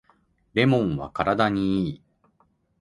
[0.55, 2.01] レモンは体にいい